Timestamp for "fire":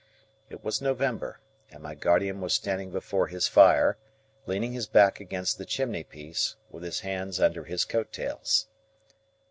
3.47-3.99